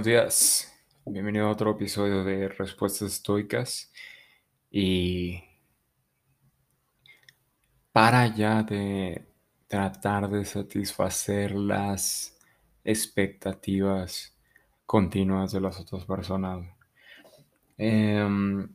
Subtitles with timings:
[0.00, 0.72] Buenos días,
[1.04, 3.92] bienvenido a otro episodio de Respuestas Estoicas
[4.70, 5.44] y
[7.92, 9.26] para ya de
[9.68, 12.34] tratar de satisfacer las
[12.82, 14.34] expectativas
[14.86, 16.66] continuas de las otras personas.
[17.76, 18.74] Em,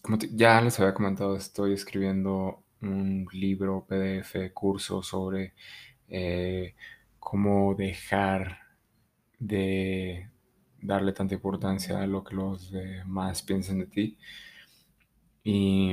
[0.00, 5.54] como ya les había comentado, estoy escribiendo un libro PDF, curso sobre
[6.08, 6.76] eh,
[7.18, 8.58] cómo dejar
[9.40, 10.31] de
[10.82, 14.18] darle tanta importancia a lo que los demás piensen de ti.
[15.44, 15.92] Y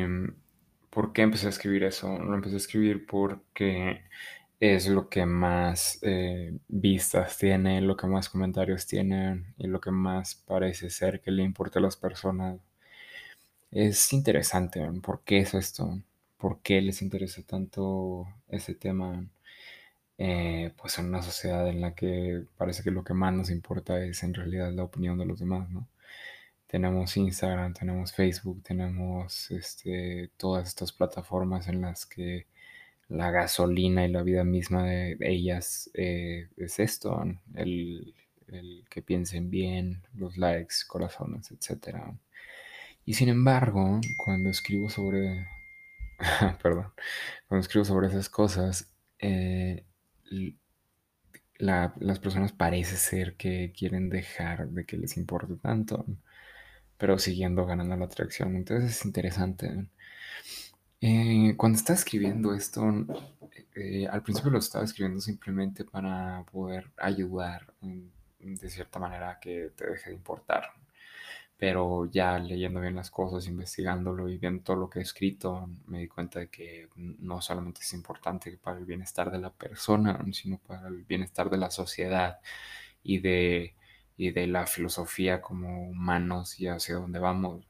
[0.89, 2.17] ¿por qué empecé a escribir eso?
[2.19, 4.01] Lo empecé a escribir porque
[4.59, 9.91] es lo que más eh, vistas tiene, lo que más comentarios tiene y lo que
[9.91, 12.59] más parece ser que le importa a las personas.
[13.71, 15.99] Es interesante, ¿por qué es esto?
[16.37, 19.25] ¿Por qué les interesa tanto ese tema?
[20.21, 24.03] Eh, pues en una sociedad en la que parece que lo que más nos importa
[24.03, 25.87] es en realidad la opinión de los demás, ¿no?
[26.67, 32.47] Tenemos Instagram, tenemos Facebook, tenemos este, todas estas plataformas en las que
[33.07, 37.23] la gasolina y la vida misma de ellas eh, es esto,
[37.55, 38.13] el,
[38.89, 41.97] que piensen bien, los likes, corazones, etc.
[43.05, 45.47] Y sin embargo, cuando escribo sobre,
[46.61, 46.91] perdón,
[47.47, 49.83] cuando escribo sobre esas cosas, eh,
[51.59, 56.05] las personas parece ser que quieren dejar de que les importe tanto,
[56.97, 58.55] pero siguiendo ganando la atracción.
[58.55, 59.87] Entonces es interesante.
[61.01, 62.83] Eh, cuando estaba escribiendo esto,
[63.75, 67.73] eh, al principio lo estaba escribiendo simplemente para poder ayudar
[68.39, 70.78] de cierta manera que te deje de importar
[71.59, 75.99] pero ya leyendo bien las cosas, investigándolo y viendo todo lo que he escrito, me
[75.99, 80.57] di cuenta de que no solamente es importante para el bienestar de la persona, sino
[80.59, 82.39] para el bienestar de la sociedad
[83.03, 83.75] y de,
[84.17, 87.67] y de la filosofía como humanos y hacia dónde vamos.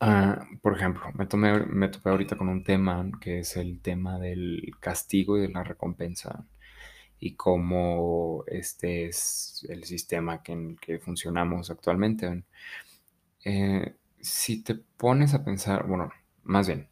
[0.00, 4.18] Ah, por ejemplo, me, tomé, me topé ahorita con un tema que es el tema
[4.18, 6.46] del castigo y de la recompensa
[7.18, 12.44] y cómo este es el sistema que, en el que funcionamos actualmente.
[13.44, 16.10] Eh, si te pones a pensar, bueno,
[16.42, 16.88] más bien,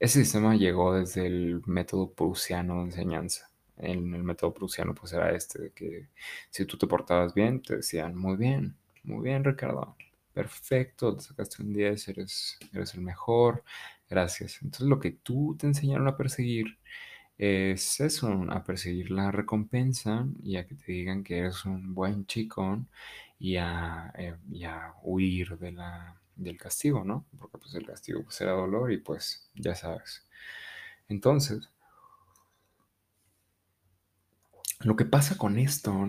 [0.00, 3.50] ese sistema llegó desde el método prusiano de enseñanza.
[3.76, 6.08] En el método prusiano pues era este, que
[6.50, 9.96] si tú te portabas bien, te decían, muy bien, muy bien Ricardo,
[10.32, 13.64] perfecto, te sacaste un 10, eres, eres el mejor,
[14.08, 14.60] gracias.
[14.62, 16.78] Entonces lo que tú te enseñaron a perseguir
[17.38, 22.26] es eso, a perseguir la recompensa y a que te digan que eres un buen
[22.26, 22.84] chico
[23.38, 24.36] y a, eh,
[25.02, 27.26] huir de la, del castigo, ¿no?
[27.38, 30.24] Porque pues el castigo pues era dolor y pues ya sabes.
[31.08, 31.68] Entonces,
[34.80, 36.08] lo que pasa con esto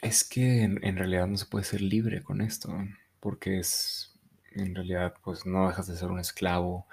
[0.00, 2.76] es que en, en, realidad no se puede ser libre con esto,
[3.20, 4.12] porque es,
[4.52, 6.86] en realidad pues no dejas de ser un esclavo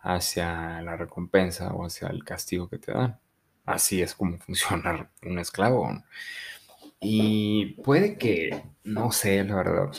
[0.00, 3.18] hacia la recompensa o hacia el castigo que te dan.
[3.64, 5.90] Así es como funciona un esclavo.
[7.00, 9.92] Y puede que, no sé, la verdad,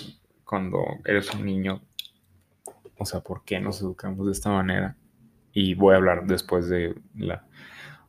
[0.43, 1.81] cuando eres un niño,
[2.97, 4.97] o sea, ¿por qué nos educamos de esta manera?
[5.53, 7.47] Y voy a hablar después de la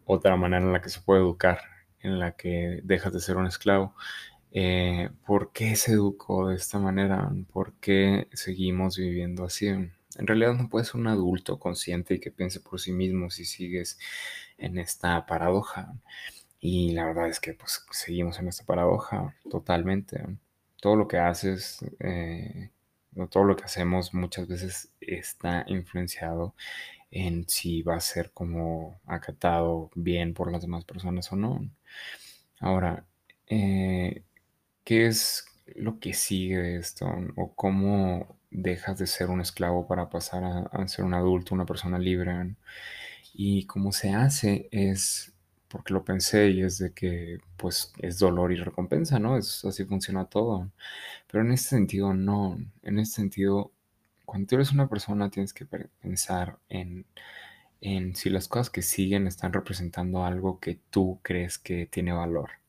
[0.04, 1.60] otra manera en la que se puede educar,
[2.00, 3.94] en la que dejas de ser un esclavo.
[4.52, 7.30] Eh, ¿Por qué se educó de esta manera?
[7.52, 9.68] ¿Por qué seguimos viviendo así?
[10.18, 13.44] En realidad no puedes ser un adulto consciente y que piense por sí mismo si
[13.44, 13.98] sigues
[14.58, 15.94] en esta paradoja.
[16.60, 20.24] Y la verdad es que pues seguimos en esta paradoja totalmente.
[20.80, 22.70] Todo lo que haces, eh,
[23.30, 26.54] todo lo que hacemos muchas veces está influenciado
[27.10, 31.68] en si va a ser como acatado bien por las demás personas o no.
[32.60, 33.06] Ahora,
[33.46, 34.22] eh,
[34.84, 37.06] ¿qué es lo que sigue esto?
[37.36, 41.98] ¿O cómo dejas de ser un esclavo para pasar a, ser un adulto, una persona
[41.98, 42.56] libre.
[43.34, 45.32] Y cómo se hace es,
[45.68, 49.36] porque lo pensé y es de que pues es dolor y recompensa, ¿no?
[49.36, 50.70] Es, así funciona todo.
[51.30, 53.72] Pero en este sentido no, en este sentido,
[54.26, 57.06] cuando tú eres una persona tienes que pensar en,
[57.80, 62.59] en si las cosas que siguen están representando algo que tú crees que tiene valor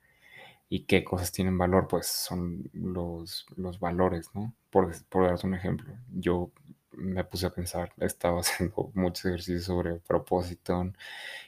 [0.71, 4.55] y qué cosas tienen valor, pues son los, los valores, ¿no?
[4.69, 6.49] Por, por darte un ejemplo, yo
[6.93, 10.93] me puse a pensar, estaba haciendo muchos ejercicios sobre propósito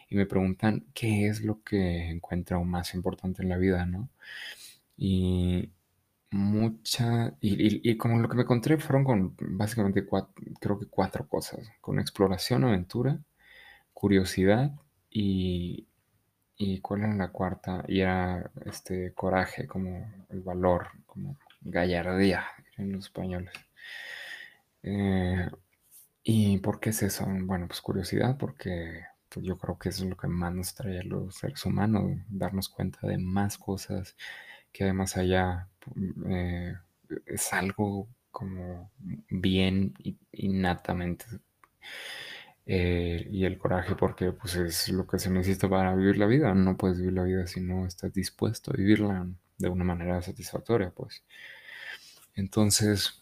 [0.09, 4.09] y me preguntan qué es lo que encuentro más importante en la vida, ¿no?
[4.97, 5.71] Y
[6.31, 11.29] mucha, y, y, como lo que me encontré fueron con básicamente cuatro, creo que cuatro
[11.29, 13.21] cosas, con exploración, aventura,
[13.93, 14.73] curiosidad
[15.09, 15.87] y,
[16.57, 17.83] ¿Y cuál era la cuarta?
[17.87, 22.45] Y era este coraje, como el valor, como gallardía,
[22.77, 23.53] en los españoles.
[24.83, 25.49] Eh,
[26.23, 27.25] ¿Y por qué es eso?
[27.27, 30.99] Bueno, pues curiosidad, porque pues, yo creo que eso es lo que más nos trae
[30.99, 34.15] a los seres humanos, darnos cuenta de más cosas
[34.71, 35.69] que además allá
[36.29, 36.75] eh,
[37.27, 38.91] es algo como
[39.29, 39.93] bien
[40.31, 41.25] innatamente.
[42.65, 46.53] Eh, y el coraje porque pues es lo que se necesita para vivir la vida.
[46.53, 49.27] No puedes vivir la vida si no estás dispuesto a vivirla
[49.57, 51.23] de una manera satisfactoria, pues.
[52.35, 53.21] Entonces,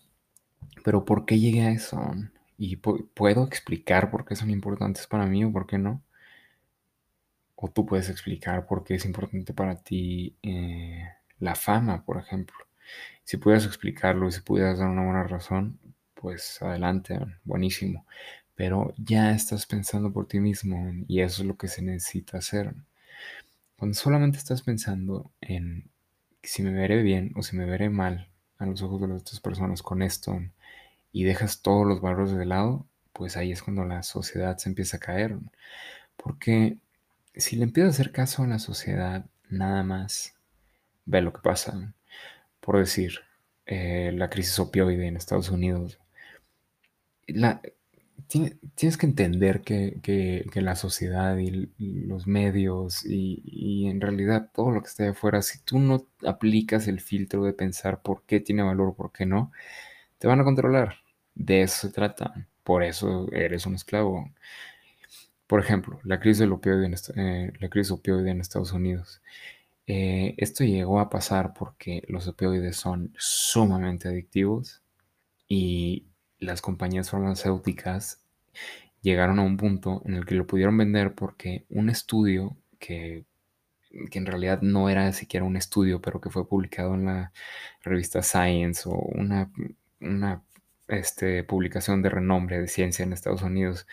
[0.84, 2.14] pero ¿por qué llegué a eso?
[2.58, 6.04] ¿Y puedo explicar por qué son importantes para mí o por qué no?
[7.56, 11.08] O tú puedes explicar por qué es importante para ti eh,
[11.40, 12.58] la fama, por ejemplo.
[13.24, 15.80] Si pudieras explicarlo y si pudieras dar una buena razón,
[16.16, 18.06] pues adelante, buenísimo.
[18.62, 22.76] Pero ya estás pensando por ti mismo y eso es lo que se necesita hacer.
[23.76, 25.90] Cuando solamente estás pensando en
[26.44, 28.30] si me veré bien o si me veré mal
[28.60, 30.40] a los ojos de las otras personas con esto
[31.12, 34.98] y dejas todos los valores de lado, pues ahí es cuando la sociedad se empieza
[34.98, 35.40] a caer.
[36.16, 36.78] Porque
[37.34, 40.36] si le empiezas a hacer caso a la sociedad, nada más
[41.06, 41.96] ve lo que pasa.
[42.60, 43.22] Por decir,
[43.66, 45.98] eh, la crisis opioide en Estados Unidos.
[48.28, 54.88] Tienes que entender que, la sociedad y, los medios y, en realidad todo lo que
[54.90, 58.96] está afuera, si tú no aplicas el filtro de pensar por qué tiene valor o
[58.96, 59.52] por qué no,
[60.20, 60.96] te van a controlar.
[61.36, 62.48] De eso se trata.
[62.64, 64.32] Por eso eres un esclavo.
[65.48, 69.22] Por ejemplo, la crisis del opioide en, eh, la crisis opioide en Estados Unidos.
[69.88, 74.82] Eh, esto llegó a pasar porque los opioides son sumamente adictivos
[75.48, 76.06] y
[76.42, 78.20] las compañías farmacéuticas
[79.02, 83.26] llegaron a un punto en el que lo pudieron vender porque un estudio que,
[84.10, 87.32] que en realidad no era siquiera un estudio, pero que fue publicado en la
[87.84, 89.52] revista Science o una,
[90.02, 90.44] una
[90.88, 93.88] este, publicación de renombre de ciencia en Estados Unidos,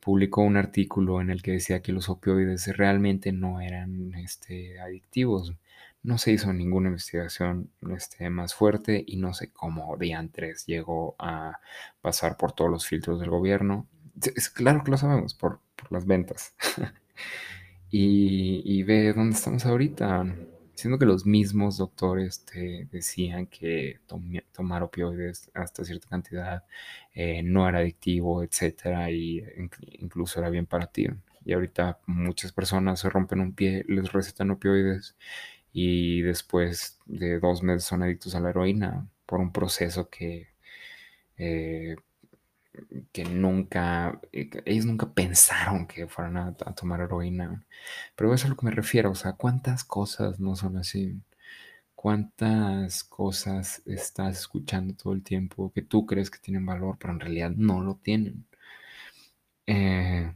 [0.00, 5.54] publicó un artículo en el que decía que los opioides realmente no eran este, adictivos.
[6.02, 11.60] No se hizo ninguna investigación este, más fuerte y no sé cómo diantres llegó a
[12.00, 13.86] pasar por todos los filtros del gobierno.
[14.36, 15.60] Es claro que lo sabemos por,
[15.90, 16.54] las ventas.
[17.90, 20.24] y, y ve dónde estamos ahorita
[20.78, 23.98] siendo que los mismos doctores te decían que
[24.52, 26.64] tomar opioides hasta cierta cantidad
[27.12, 29.44] eh, no era adictivo, etcétera, y
[29.98, 31.08] incluso era bien para ti.
[31.44, 35.16] Y ahorita muchas personas se rompen un pie, les recetan opioides
[35.72, 40.48] y después de dos meses son adictos a la heroína por un proceso que
[41.38, 41.96] eh,
[43.12, 47.64] que nunca, eh, ellos nunca pensaron que fueran a, tomar heroína.
[48.16, 51.20] Pero eso es a lo que me refiero, o sea, ¿cuántas cosas no son así?
[51.94, 57.20] ¿Cuántas cosas estás escuchando todo el tiempo que tú crees que tienen valor, pero en
[57.20, 58.46] realidad no lo tienen?
[59.66, 60.32] Eh,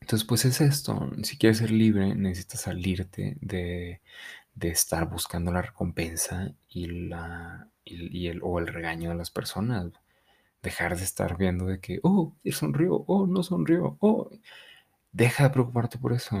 [0.00, 4.00] entonces, pues es esto, si quieres ser libre, necesitas salirte de,
[4.62, 9.92] estar buscando la recompensa y, la, y el, o el regaño de las personas
[10.62, 14.30] dejar de estar viendo de que, oh, sonrió, oh, no sonrió, oh.
[15.12, 16.36] Deja de preocuparte por eso.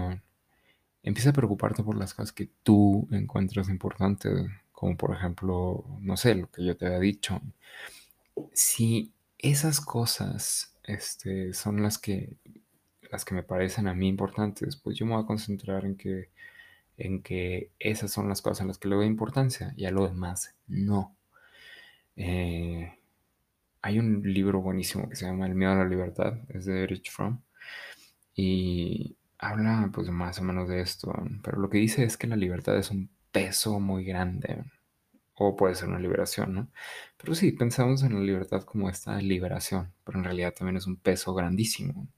[1.02, 6.34] Empieza a preocuparte por las cosas que tú encuentras importantes, como por ejemplo, no sé,
[6.34, 7.40] lo que yo te había dicho.
[8.52, 12.36] Si esas cosas este, son las que,
[13.10, 16.30] las que me parecen a mí importantes, pues yo me voy a concentrar en que,
[16.98, 20.06] en que esas son las cosas a las que le doy importancia y a lo
[20.06, 21.16] demás no.
[22.16, 22.98] Eh,
[23.80, 27.10] hay un libro buenísimo que se llama El miedo a la libertad, es de Erich
[27.10, 27.40] Fromm,
[28.34, 31.12] y habla pues más o menos de esto,
[31.42, 34.64] pero lo que dice es que la libertad es un peso muy grande,
[35.34, 36.68] o puede ser una liberación, ¿no?
[37.16, 40.96] Pero sí, pensamos en la libertad como esta liberación, pero en realidad también es un
[40.96, 42.08] peso grandísimo,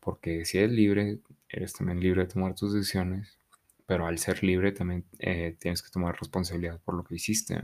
[0.00, 3.38] porque si eres libre, eres también libre de tomar tus decisiones,
[3.86, 7.58] pero al ser libre también eh, tienes que tomar responsabilidad por lo que hiciste.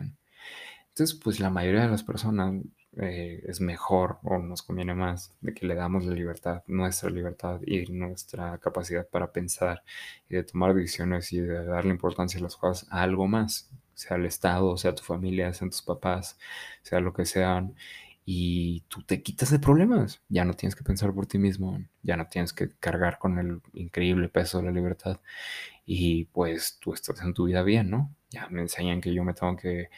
[0.88, 2.62] Entonces, pues la mayoría de las personas
[2.98, 7.60] eh, es mejor o nos conviene más de que le damos la libertad, nuestra libertad
[7.66, 9.82] y nuestra capacidad para pensar
[10.28, 14.18] y de tomar decisiones y de darle importancia a las cosas a algo más, sea
[14.18, 16.38] el Estado, sea tu familia, sean tus papás,
[16.82, 17.74] sea lo que sean,
[18.24, 22.16] y tú te quitas de problemas, ya no tienes que pensar por ti mismo, ya
[22.16, 25.18] no tienes que cargar con el increíble peso de la libertad
[25.84, 28.14] y pues tú estás en tu vida bien, ¿no?
[28.30, 29.88] Ya me enseñan que yo me tengo que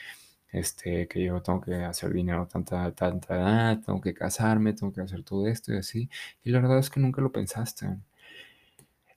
[0.55, 5.01] este, que yo tengo que hacer dinero tanta, tanta edad, tengo que casarme, tengo que
[5.01, 6.09] hacer todo esto y así.
[6.45, 7.89] Y la verdad es que nunca lo pensaste.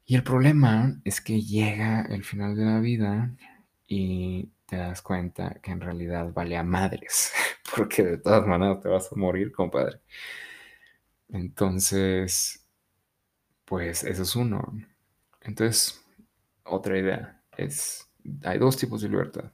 [0.06, 3.36] Y el problema es que llega el final de la vida
[3.88, 7.32] y te das cuenta que en realidad vale a madres,
[7.76, 10.00] porque de todas maneras te vas a morir, compadre.
[11.30, 12.66] Entonces,
[13.66, 14.74] pues eso es uno.
[15.42, 16.04] Entonces,
[16.68, 18.10] otra idea es,
[18.44, 19.52] hay dos tipos de libertad.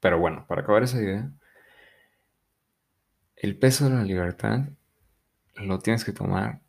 [0.00, 1.30] Pero bueno, para acabar esa idea,
[3.36, 4.68] el peso de la libertad
[5.56, 6.60] lo tienes que tomar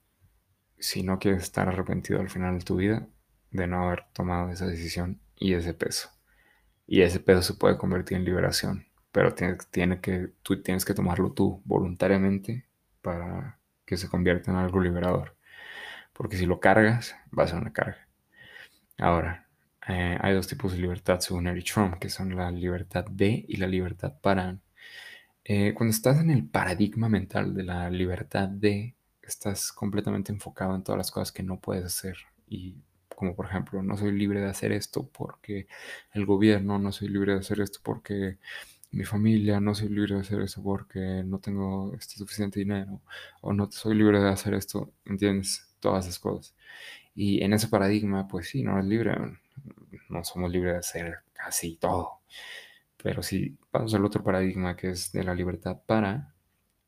[0.78, 3.08] si no quieres estar arrepentido al final de tu vida
[3.52, 6.10] de no haber tomado esa decisión y ese peso.
[6.86, 10.94] Y ese peso se puede convertir en liberación, pero tiene, tiene que, tú tienes que
[10.94, 12.68] tomarlo tú voluntariamente
[13.02, 15.38] para que se convierta en algo liberador.
[16.14, 18.03] Porque si lo cargas, va a ser una carga.
[18.98, 19.48] Ahora,
[19.88, 23.58] eh, hay dos tipos de libertad según Eric Trump, que son la libertad de y
[23.58, 24.58] la libertad para.
[25.46, 30.84] Eh, cuando estás en el paradigma mental de la libertad de, estás completamente enfocado en
[30.84, 32.18] todas las cosas que no puedes hacer.
[32.48, 32.76] Y
[33.16, 35.68] como por ejemplo, no soy libre de hacer esto porque
[36.14, 38.38] el gobierno, no soy libre de hacer esto porque
[38.92, 43.02] mi familia, no soy libre de hacer eso porque no tengo este suficiente dinero,
[43.42, 45.68] o no soy libre de hacer esto, ¿entiendes?
[45.80, 46.56] Todas esas cosas.
[47.15, 49.15] Y en ese paradigma, pues sí, no es libre,
[50.10, 52.20] no somos libres de hacer casi todo.
[53.01, 56.34] Pero si vamos al otro paradigma que es de la libertad para,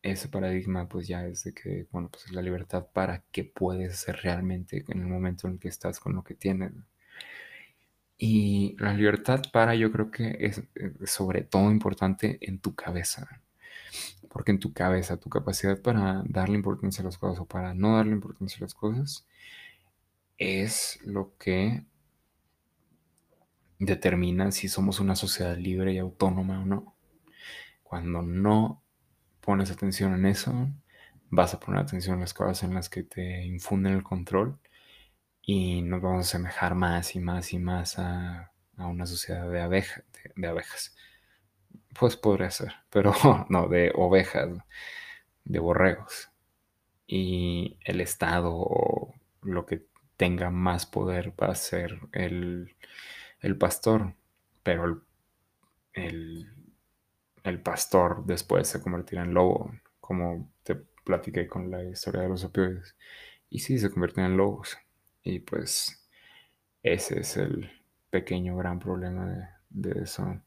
[0.01, 3.93] ese paradigma pues ya es de que, bueno, pues es la libertad para que puedes
[3.93, 6.71] hacer realmente en el momento en el que estás con lo que tienes.
[8.17, 10.63] Y la libertad para yo creo que es,
[11.09, 13.41] sobre todo importante en tu cabeza.
[14.29, 17.95] Porque en tu cabeza, tu capacidad para darle importancia a las cosas o para no
[17.97, 19.25] darle importancia a las cosas
[20.37, 21.83] es lo que
[23.79, 26.95] determina si somos una sociedad libre y autónoma o no.
[27.83, 28.81] Cuando no
[29.41, 30.69] pones atención en eso,
[31.29, 34.57] vas a poner atención en las cosas en las que te infunden el control
[35.41, 40.03] y nos vamos a asemejar más y más y más a, una sociedad de, abeja,
[40.35, 40.95] de, abejas.
[41.97, 43.13] Pues podría ser, pero
[43.49, 44.49] no, de ovejas,
[45.43, 46.29] de borregos.
[47.07, 49.13] Y el Estado o
[49.43, 49.85] lo que
[50.17, 52.75] tenga más poder va a ser el,
[53.59, 54.13] pastor,
[54.63, 55.03] pero
[55.93, 56.49] el,
[57.43, 62.43] el, pastor después se convertirá en lobo, como te platiqué con la historia de los
[62.43, 62.95] opioides.
[63.49, 64.77] Y sí, se convierten en lobos.
[65.23, 66.05] Y pues
[66.83, 67.71] ese es el
[68.09, 70.41] pequeño gran problema de, eso.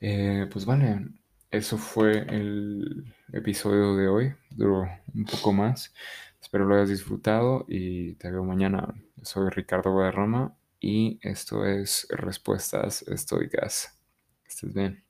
[0.00, 1.08] Eh, pues vale,
[1.50, 4.34] eso fue el episodio de hoy.
[4.50, 5.94] Duró un poco más.
[6.44, 8.94] Espero lo hayas disfrutado y te veo mañana.
[9.22, 13.98] Soy Ricardo Guadarrama y esto es Respuestas Estoicas.
[14.46, 15.03] estés bien.